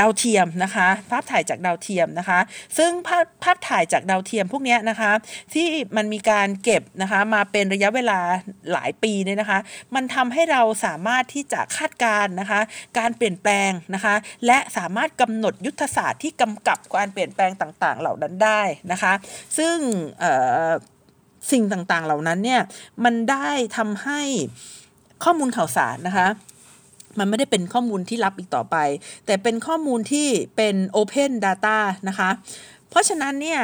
[0.00, 2.38] ดาวเทียมนะคะภาพถ่ายจากดาวเทียมนะคะ
[2.78, 5.12] ซึ่งภาพภาพถ่ายจากดาวเทียมพวกนี้นะคะ
[5.54, 8.18] ที่มันมีการเก็บนะคะมาเป็นระยะเวลา
[8.72, 9.58] หลายปีเนี่ยนะคะ
[9.94, 12.60] มันทำให้เราสามารถที่จะคาดการนะคะ
[12.98, 14.14] การเปลี่ยนแปลงนะคะ
[14.46, 19.12] และสามารถกำหนดยุทธศาสตร์ที่กำกับการเปลี่ยนแปลงต่างๆ เหล่านั้นได้นะคะ
[19.58, 19.76] ซึ่ง
[21.52, 22.62] สิ่งต่างๆเหล่านั้นเนี่ย
[23.04, 24.20] มันได้ทำให้
[25.24, 26.28] ข้อมูลข่าวสารนะคะ
[27.18, 28.76] มันไม่ได้เป็นข้อมูลที่ลับอีกต่อไป
[29.26, 32.30] แต่เป็นข้อมูลที่เป็น Open Data นะคะ
[32.92, 33.60] เพราะฉะนั้นเนี่ย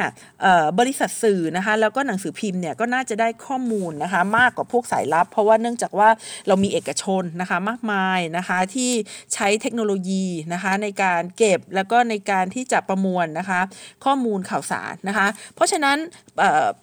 [0.79, 6.09] บริษัทสื่อนะคะแล้วก็หนังสือพิมพ์เนี่ยก็น่าจะได้ข้อมูลนะคะมากกว่าพวกสายลับ เพราะว่าเนื่องจากว่า
[6.47, 8.91] เรามีเอกชนนะคะมากมายนะคะที่
[9.33, 13.59] ใช้เทคโนโลยีนะคะในการเก็บแล้วก็ในการที่จะประมวลนะคะ
[14.05, 15.97] ข้อมูลข่าวสารนะคะ เพราะฉะนั้น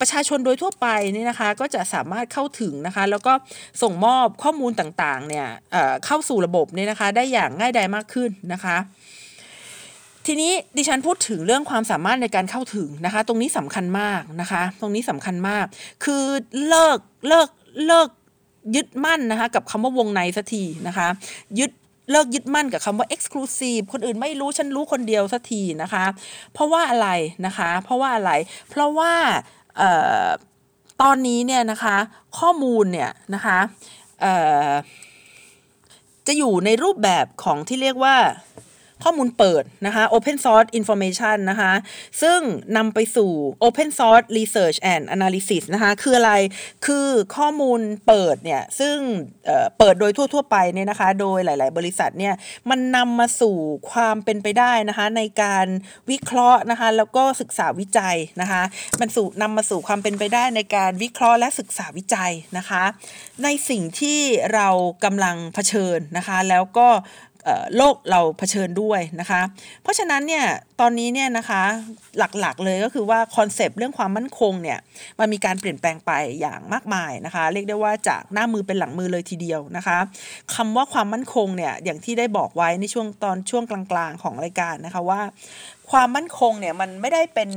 [0.00, 3.32] ประชาชนโดยทั่วไปนี่นะคะก็จะสามารถเข้าถึงนะคะแล้วก็
[3.82, 5.48] ส่งมอบข้อมูลต่างๆเนี่ย
[6.06, 8.78] เข้าสู่ระบบเนี่ยนะคะได้อย่างง่ายดายมากขึ้นนะคะ
[10.26, 15.64] ทีนี้ดิฉันพูดถึงเรื่องความสามารถในการเข้าถึงนะคะ ตรงนี้สำคัญมากนะคะ ตรงนี้สำคัญมาก
[16.04, 16.24] คือ
[16.68, 17.48] เลิกเลิก
[17.86, 18.08] เลิก
[18.76, 21.08] ยึดมั่นนะคะกับคำว่าวงในสักทีนะคะ
[21.58, 21.70] ยึด
[22.10, 26.04] เลิกยึดมั่นกับคำว่า exclusive คนอื่นไม่รู้ฉันรู้คนเดียวสักทีนะคะ
[26.52, 27.08] เพราะว่าอะไร
[27.46, 28.32] นะคะ เพราะว่าอะไร
[28.70, 29.12] เพราะว่า
[31.02, 31.96] ตอนนี้เนี่ยนะคะ
[32.38, 33.58] ข้อมูลเนี่ยนะคะ
[36.26, 38.16] จะอยู่ในรูปแบบของที่เรียกว่า
[39.04, 41.72] ข้อมูลเปิดนะคะ Open Source Information นะคะ
[42.22, 42.40] ซึ่ง
[42.76, 43.30] นำไปสู่
[43.66, 46.32] Open Source Research and Analysis นะคะ คืออะไร
[46.86, 48.96] คือข้อมูลเปิดเนี่ย ซึ่ง
[49.78, 52.34] เปิดโดยทั่ว ๆ ไปเนี่ยนะคะ โดยหลาย ๆ บริษัทเนี่ย
[52.70, 53.56] มันนำมาสู่
[53.92, 55.66] ความเป็นไปได้นะคะ ในการ
[56.10, 58.62] วิเคราะห์นะคะ แล้วก็ศึกษาวิจัยนะคะ
[59.00, 62.82] มันสู่นำมาสู่ความเป็นไปได้ในการวิเคราะห์และศึกษาวิจัยนะคะ
[63.44, 64.20] ในสิ่งที่
[64.54, 64.68] เรา
[65.04, 66.88] กำลังเผชิญนะคะ แล้วก็
[67.76, 69.40] โลกเราเผชิญด้วยนะคะ
[69.82, 70.46] เพราะฉะนั้นเนี่ย
[70.80, 71.62] ตอนนี้เนี่ยนะคะ
[72.18, 74.78] หลักๆเลยก็คือว่าคอนเซปต์เรื่องความมั่นคงเนี่ย
[75.18, 79.98] มันมีการเปลี่ยนแปลงไปอย่างมากมายนะคะ เรียกได้ว่าจากหน้ามือเป็นหลังมือเลยทีเดียวนะคะ
[80.54, 85.20] คำว่าความมั่นคงเนี่ยอย่างที่ได้บอกไว้ในช่วงตอนช่วงกลางๆของรายการนะคะว่า
[85.90, 87.50] ความมั่นคงเนี่ยมันไม่ได้เป็น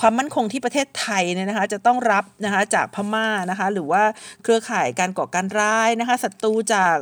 [0.00, 4.02] ความมั่นคงที่ประเทศไทยเนี่ยนะคะจะต้องรับนะคะจากพม่านะคะหรือว่า
[4.42, 6.96] เครือข่ายการก่อการร้ายนะคะศัตรูจาก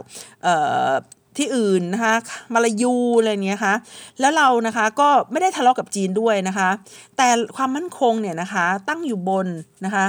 [1.38, 2.14] ที่อื่นนะคะ
[2.54, 3.74] มาลายูอะไรเนี้ยคะ
[4.20, 6.68] แล้วเรานะคะก็ไม่ได้ทะเลาะกับจีนด้วยนะคะ
[7.16, 9.48] แต่ความมั่นคงเนี่ยนะคะตั้งอยู่บน
[9.84, 10.04] นะคะ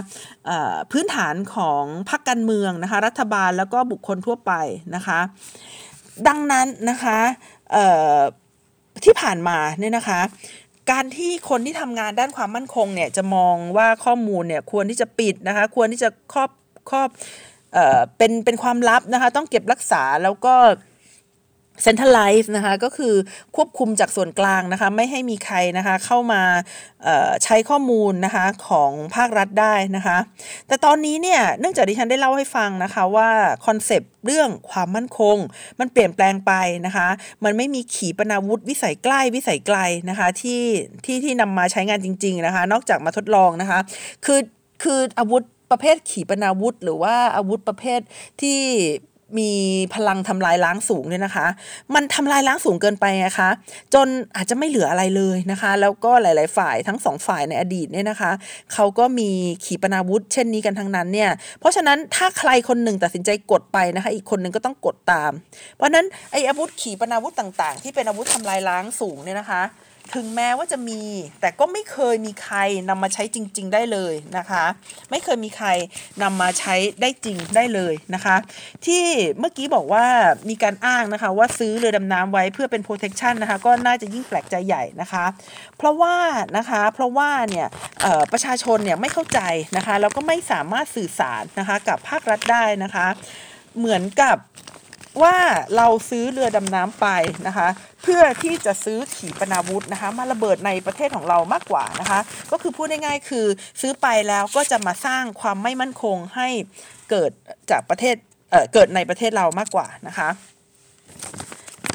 [0.92, 4.54] พื้นฐานของพรรคการเมืองนะคะรัฐบาลแล้วก็บุคคลทั่วไป
[4.96, 5.20] นะคะ
[6.28, 7.18] ดังนั้นนะคะ
[9.04, 10.22] ที่ผ่านมาเนี่ยนะคะ
[10.92, 16.52] การที่คนที่ทำงานด้านความมั่นคงเนี่ยจะมองว่าข้อมูลเนี่ยควรที่จะปิดนะคะควรที่จะครอบ
[16.90, 17.10] ครอบ
[18.18, 20.56] เป็นเป็นความลับนะคะต้องเก็บรักษาแล้วก็
[21.84, 23.14] เซ็นทรัลไลซ์นะคะก็คือ
[23.56, 26.42] ควบคุมจากส่วนกลางนะคะไม่ให้มีใครนะคะเข้ามา
[27.44, 30.18] ใช้ข้อมูลนะคะของภาครัฐได้นะคะ
[30.68, 33.30] แต่ตอนนี้เนี่ยเนื่องจากดิฉันได้เล่าให้ฟังนะคะว่า
[33.66, 35.38] คอนเซปต์เรื่องความมั่นคง
[35.80, 36.54] มันเปลี่ยนแปลงไป
[36.86, 37.08] นะคะ
[37.44, 39.78] มันไม่มีขีปนาวุธวิสัยใกล้วิสัยไกล
[40.10, 40.64] นะคะที่
[41.06, 43.80] ที่ที่นำมาใช้งานจริงๆนะคะนอกจากมาทดลองนะคะ
[44.26, 44.40] คือ
[44.84, 48.00] คืออาวุธประเภทขีปนาวุธ หรือว่าอาวุธประเภท
[48.42, 48.60] ที่
[49.40, 49.52] มี
[49.96, 51.48] พลังทำลายล้างสูงเนี่ยนะคะ
[51.96, 53.50] มันทำลายล้างสูงเกินไปนะคะ
[53.94, 58.32] จนอาจจะไม่เหลืออะไรเลยนะคะ แล้วก็หลาย ๆ ฝ่ายทั้งสองฝ่ายในอดีตเนี่ยนะคะ
[58.74, 59.30] เขาก็มี
[59.66, 65.32] ขีปนาวุธ เช่นนี้กันทั้งนั้นเนี่ย เพราะฉะนั้นถ้าใครคนหนึ่งตัดสินใจกดไปนะคะ อีกคนหนึ่งก็ต้องกดตาม
[65.76, 69.62] เพราะนั้นไอ้อาวุธขีปนาวุธต่าง ๆ ที่เป็นอาวุธทำลายล้างสูงเนี่ยนะคะ
[70.16, 71.02] ถึงแม้ว่าจะมี
[71.42, 72.58] แต่ก็ไม่เคยมีใคร
[72.90, 74.64] นำมาใช้จริง ๆ ได้เลยนะคะ
[75.12, 75.68] ไม่เคยมีใคร
[76.24, 78.36] นำมาใช้ได้จริงได้เลยนะคะ
[78.86, 79.04] ที่
[79.40, 80.06] เมื่อกี้บอกว่า
[80.50, 85.26] มีการอ้างนะคะว่าซื้อเรือดำน้ำไว้เพื่อเป็น protection นะคะ ก็น่าจะยิ่งแปลกใจใหญ่นะคะ
[85.78, 86.16] เพราะว่า
[86.58, 87.68] นะคะเพราะว่าเนี่ย
[88.32, 89.40] ประชาชนเนี่ยไม่เข้าใจ
[89.78, 93.08] นะคะแล้วก็ไม่สามารถสื่อสารนะคะกับภาครัฐได้นะคะ
[93.78, 94.38] เหมือนกับ
[95.24, 95.38] ว่า
[95.78, 97.08] เราซื้อเรือดำน้ำไป
[97.48, 97.68] นะคะ
[98.04, 102.20] เพื่อที่จะซื้อขีปนาวุธนะคะ มาระเบิดในประเทศของเรามากกว่านะคะ
[102.52, 103.46] ก็คือพูดง่ายๆคือ
[103.82, 106.50] ซื้อไปแล้วก็จะมาสร้างความไม่มั่นคงให้
[107.10, 107.32] เกิด
[107.72, 108.16] จากประเทศ
[108.52, 110.30] เเกิดในประเทศเรามากกว่านะคะ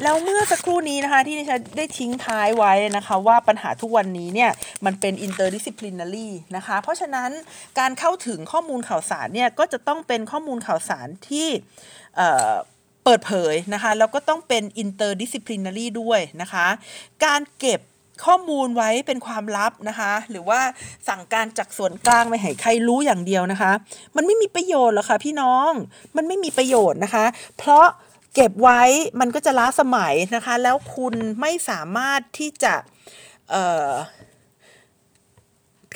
[0.03, 4.51] แล้วเมื่อสักครู่นี้นะคะที่ดิฉันได้ทิ้งท้ายไว้นะคะ ว่าปัญหาทุกวันนี้เนี่ย
[4.85, 7.29] มันเป็น interdisciplinary นะคะ เพราะฉะนั้น
[7.79, 11.47] การเข้าถึงข้อมูลข่าวสารเนี่ยก็จะต้องเป็นข้อมูลข่าวสารที่
[13.09, 16.67] เปิดเผยนะคะแล้วก็ต้องเป็น interdisciplinary ด้วยนะคะ
[17.25, 17.79] การเก็บ
[18.25, 20.61] ข้อมูลไว้เป็นความลับนะคะ หรือว่า
[21.07, 23.71] สั่งการจากส่วนกลางไม่ให้ใครรู้อย่างเดียวนะคะ
[24.15, 25.71] มันไม่มีประโยชน์หรอกค่ะพี่น้อง
[26.17, 27.25] มันไม่มีประโยชน์นะคะ
[27.57, 27.85] เพราะ
[28.35, 28.81] เก็บไว้
[29.19, 32.73] มันก็จะล้าสมัยนะคะ แล้วคุณไม่สามารถที่จะ
[33.49, 33.53] เ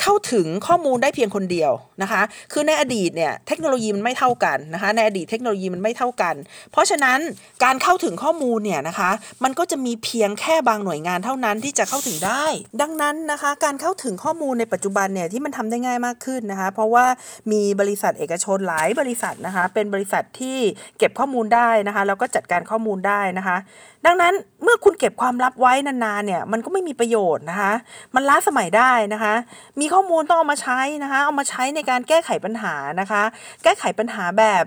[0.02, 1.72] เข้าถึงข้อมูลได้เพียงคนเดียว
[2.04, 2.22] นะคะ
[2.54, 6.36] คือในอดีตเนี่ยเทคโนโลยีมันไม่เท่ากันนะคะ ในอดีตเทคโนโลยีมันไม่เท่ากัน
[6.72, 7.20] เพราะฉะนั้น
[7.64, 9.12] การเข้าถึงข้อมูลเนี่ยนะคะ
[9.44, 12.46] มันก็จะมีเพียงแค่บางหน่วยงานเท่านั้นที่จะเข้าถึงได้
[12.82, 17.06] ดังนั้นนะคะ การเข้าถึงข้อมูลในปัจจุบันเนี่ยที่มันทำได้ง่ายมากขึ้นนะคะ เพราะว่า
[17.52, 20.58] มีบริษัทเอกชนหลายบริษัทนะคะ เป็นบริษัทที่
[20.98, 23.58] เก็บข้อมูลได้นะคะแล้วก็จัดการข้อมูลได้นะคะ
[24.06, 24.34] ดังนั้น
[24.64, 27.74] เมื่อคุณเก็บความลับไว้นานๆเนี่ยมันก็ไม่มีประโยชน์นะคะ
[28.16, 29.34] มันล้าสมัยได้นะคะ
[29.80, 33.24] มีข้อมูลต้องเอามาใช้นะคะ เอามาใช้ในการการแก้ไขปัญหานะคะ
[33.64, 34.66] แก้ไขปัญหาแบบ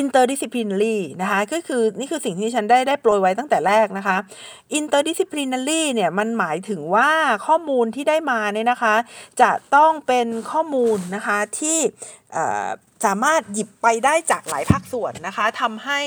[0.00, 4.16] interdisciplinary นะคะก็คือนี่คือสิ่งที่ฉันได้ได้โปรยไว้ตั้งแต่แรกนะคะ
[4.78, 7.10] interdisciplinary เนี่ยมันหมายถึงว่า
[7.46, 8.94] ข้อมูลที่ได้มาเนี่ยนะคะ
[9.42, 11.78] จะต้องเป็นข้อมูลนะคะที่
[13.06, 16.00] สามารถหยิบไปได้จากหลายภาคส่วนนะคะทำให้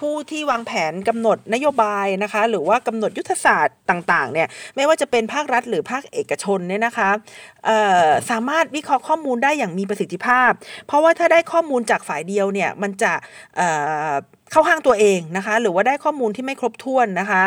[0.00, 7.10] ผู้ที่วางแผนกำหนดนโยบายนะคะ หรือว่ากำหนดยุทธศาสตร์ต่างๆเนี่ยไม่ว่าจะเป็นภาครัฐหรือภาคเอกชนเนี่ยนะคะ
[8.30, 10.50] สามารถวิเคราะห์ข้อมูลได้อย่างมีประสิทธิภาพ
[10.86, 13.12] เพราะว่าถ้าได้ข้อมูลจากฝ่ายเดียวเนี่ยมันจะ
[14.52, 17.42] เข้าข้างตัวเองนะคะ หรือว่าได้ข้อมูลที่ไม่ครบถ้วนนะคะ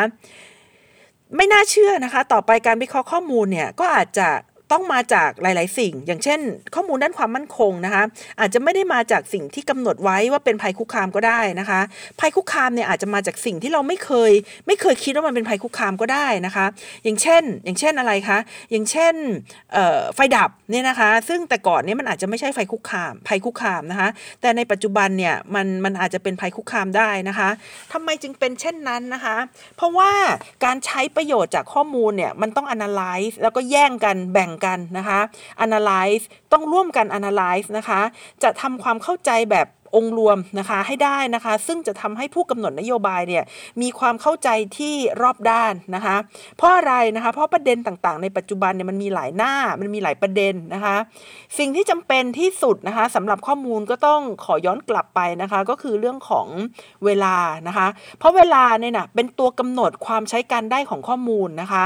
[1.36, 4.28] ไม่น่าเชื่อนะคะ ต่อไปการวิเคราะห์ข้อมูลเนี่ยก็อาจจะ
[4.72, 6.40] ต้องมาจากหลาย ๆ สิ่ง อย่างเช่น
[6.74, 8.02] ข้อมูลด้านความมั่นคงนะคะ
[8.40, 11.80] อาจจะไม่ได้มาจากสิ่งที่กำหนดไว้ว่าเป็นภัยคุกคามก็ได้นะคะ
[12.20, 14.32] ภัยคุกคามเนี่ยอาจจะมาจากสิ่งที่เราไม่เคย
[14.66, 16.66] ไม่เคยคิดว่ามันเป็นภัยคุกคามก็ได้นะคะ
[17.04, 18.38] อย่างเช่น อย่างเช่นอะไรคะ
[18.70, 19.14] อย่างเช่น
[20.14, 24.08] ไฟดับเนี่ยนะคะ ซึ่งแต่ก่อนเนี่ยมันอาจจะไม่ใช่ไฟคุกคาม ภัยคุกคามนะคะ
[24.40, 27.48] แต่ในปัจจุบันเนี่ยมันมันอาจจะเป็นภัยคุกคามได้นะคะ
[27.92, 29.36] ทำไมจึงเป็นเช่นนั้นนะคะ
[29.76, 30.10] เพราะว่า
[30.64, 35.20] การใช้ประโยชน์จากข้อมูลเนี่ยมันต้อง analyze แล้วก็แย่งกันแบ่งกันนะคะ
[35.64, 38.00] analyze ต้องร่วมกัน analyze นะคะ
[38.42, 43.44] จะทำความเข้าใจแบบ องค์รวมนะคะให้ได้นะคะ ซึ่งจะทำให้ผู้กำหนดนโยบายเนี่ย
[43.82, 44.48] มีความเข้าใจ
[44.78, 46.16] ที่รอบด้านนะคะ
[46.56, 50.96] เพราะอะไรนะคะเพราะประเด็นต่างๆ ในปัจจุบันเนี่ยมันมีหลายหน้ามันมีหลายประเด็นนะคะ
[51.58, 56.46] สิ่งที่จำเป็นที่สุดนะคะสำหรับข้อมูลก็ต้องขอย้อนกลับไปนะคะ ก็คือเรื่องของ
[57.04, 57.36] เวลา
[57.68, 57.86] นะคะ
[58.18, 61.84] เพราะเวลาเนี่ยนะเป็นตัวกำหนดความใช้การได้ของข้อมูลนะคะ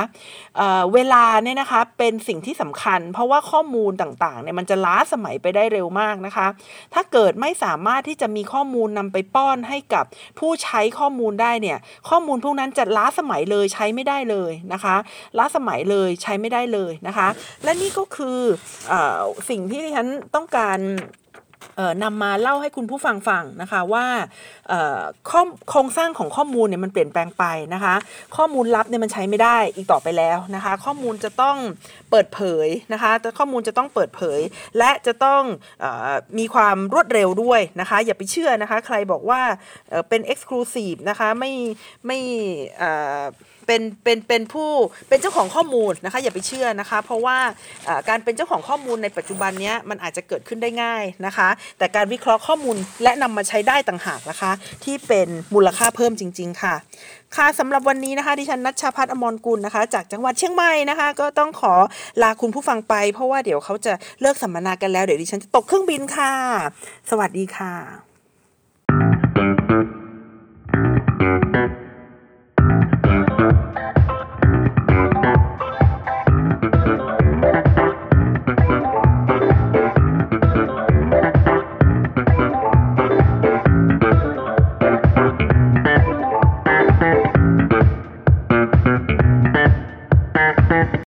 [0.56, 6.46] เเวลาเนี่ยนะคะเป็นสิ่งที่สำคัญ เพราะว่าข้อมูลต่างๆเนี่ยมันจะล้าสมัยไปได้เร็วมากนะคะ
[6.94, 10.04] ถ้าเกิดไม่สามารถารถที่จะมีข้อมูลนำไปป้อนให้กับ
[10.38, 11.78] ผู้ใช้ข้อมูลได้เนี่ย
[12.08, 14.96] ข้อมูลพวกนั้นจะล้าสมัยเลยใช้ไม่ได้เลยนะคะ
[15.38, 17.28] ล้าสมัยเลยใช้ไม่ได้เลยนะคะ
[17.64, 18.38] และนี่ก็คือ
[18.92, 18.94] อ
[19.48, 20.78] สิ่งที่ดิฉันต้องการ
[22.02, 24.06] นำมาเล่าให้คุณผู้ฟังฟังนะคะว่า
[25.70, 27.94] โครงสร้างของข้อมูลเนี่ยมันเปลี่ยนแปลงไปนะคะ
[28.36, 31.56] ข้อมูลลับเนี่ยมันใช้ไม่ได้อีกต่อไปแล้วนะคะ ข้อมูลจะต้อง
[32.10, 34.40] เปิดเผยนะคะแต่ข้อมูลจะต้องเปิดเผย
[34.78, 35.42] และจะต้อง
[35.84, 35.86] อ
[36.38, 39.40] มีความรวดเร็วด้วยนะคะ อย่าไปเชื่อนะคะ ใครบอกว่า
[40.08, 41.52] เป็น exclusive นะคะไม่
[42.06, 42.18] ไม่
[43.66, 44.70] เป็นเป็นเป็นผู้
[45.08, 47.38] เป็นเจ้าของข้อมูลนะคะอย่าไปเชื่อนะคะ เพราะว่า
[48.08, 51.48] การเป็นเจ้าของข้อมูลในปัจจุบันนี้มันอาจจะเกิดขึ้นได้ง่ายนะคะ
[51.78, 54.52] แต่การวิเคราะห์ข้อมูลและนำมาใช้ได้ต่างหากนะคะ
[54.84, 56.74] ที่เป็นมูลค่าเพิ่มจริง ๆ ค่ะ
[57.36, 61.74] ค่ะสำหรับวันนี้นะคะดิฉันนัชชาพัฒน์อมรกุลนะคะ จากจังหวัดเชียงใหม่นะคะ ก็ต้องขอ
[62.22, 66.32] ลาคุณผู้ฟังไปเพราะว่าเดี๋ยวเขาจะเลิกสัมมนากันแล้วเดี๋ยวดิฉันจะตกเครื่องบินค่ะ
[67.10, 67.74] สวัสดีค่ะ